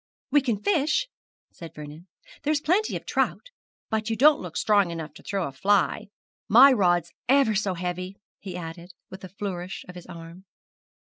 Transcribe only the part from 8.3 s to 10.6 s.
he added, with a flourish of his arm.